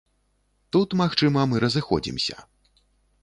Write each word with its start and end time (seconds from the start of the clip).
Тут, 0.75 0.95
магчыма, 1.01 1.45
мы 1.51 1.61
разыходзімся. 1.65 2.37